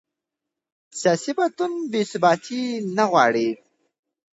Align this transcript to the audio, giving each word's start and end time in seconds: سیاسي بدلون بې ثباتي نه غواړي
سیاسي 0.99 1.31
بدلون 1.37 1.73
بې 1.91 2.01
ثباتي 2.11 2.61
نه 2.97 3.03
غواړي 3.11 3.49